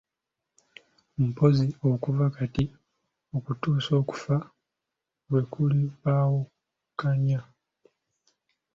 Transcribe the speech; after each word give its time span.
Mpozzi 1.27 1.67
okuva 1.89 2.25
kati 2.35 2.63
okutuusa 3.37 3.91
okufa 4.01 4.37
lwe 5.29 5.41
kulibaawukanya. 5.51 7.39